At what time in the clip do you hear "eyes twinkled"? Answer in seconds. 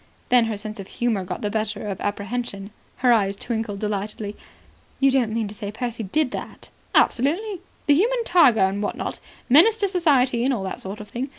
3.13-3.77